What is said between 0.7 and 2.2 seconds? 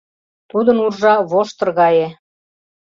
уржа воштыр гае.